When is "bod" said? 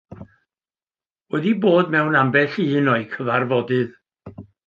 1.65-1.93